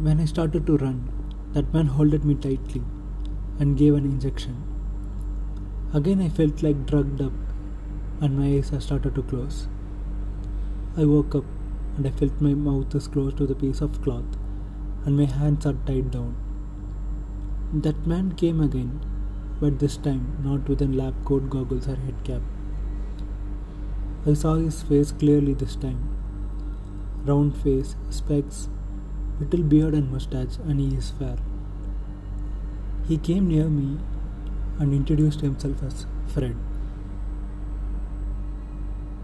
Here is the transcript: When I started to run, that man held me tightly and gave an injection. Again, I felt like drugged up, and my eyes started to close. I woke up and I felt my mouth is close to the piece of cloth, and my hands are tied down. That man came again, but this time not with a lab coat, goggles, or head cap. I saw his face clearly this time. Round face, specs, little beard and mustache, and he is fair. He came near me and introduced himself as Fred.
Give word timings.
When 0.00 0.20
I 0.20 0.26
started 0.26 0.64
to 0.66 0.76
run, 0.76 1.10
that 1.54 1.74
man 1.74 1.88
held 1.88 2.24
me 2.24 2.36
tightly 2.36 2.82
and 3.58 3.76
gave 3.76 3.94
an 3.94 4.04
injection. 4.04 4.62
Again, 5.92 6.20
I 6.22 6.28
felt 6.28 6.62
like 6.62 6.86
drugged 6.86 7.20
up, 7.20 7.32
and 8.20 8.38
my 8.38 8.46
eyes 8.46 8.70
started 8.78 9.16
to 9.16 9.22
close. 9.24 9.66
I 10.96 11.04
woke 11.04 11.34
up 11.34 11.44
and 11.96 12.06
I 12.06 12.10
felt 12.10 12.40
my 12.40 12.54
mouth 12.54 12.94
is 12.94 13.08
close 13.08 13.34
to 13.34 13.46
the 13.46 13.56
piece 13.56 13.80
of 13.80 14.00
cloth, 14.00 14.38
and 15.04 15.16
my 15.16 15.24
hands 15.24 15.66
are 15.66 15.76
tied 15.84 16.12
down. 16.12 16.36
That 17.72 18.06
man 18.06 18.32
came 18.36 18.60
again, 18.60 19.00
but 19.60 19.80
this 19.80 19.96
time 19.96 20.38
not 20.44 20.68
with 20.68 20.80
a 20.80 20.86
lab 20.86 21.24
coat, 21.24 21.50
goggles, 21.50 21.88
or 21.88 21.96
head 21.96 22.22
cap. 22.22 22.42
I 24.24 24.34
saw 24.34 24.54
his 24.54 24.82
face 24.82 25.10
clearly 25.10 25.54
this 25.54 25.74
time. 25.74 26.00
Round 27.24 27.56
face, 27.56 27.96
specs, 28.10 28.68
little 29.40 29.62
beard 29.62 29.94
and 29.94 30.10
mustache, 30.10 30.56
and 30.68 30.80
he 30.80 30.96
is 30.96 31.10
fair. 31.10 31.36
He 33.08 33.18
came 33.18 33.48
near 33.48 33.68
me 33.68 33.98
and 34.78 34.92
introduced 34.92 35.40
himself 35.40 35.82
as 35.82 36.06
Fred. 36.26 36.56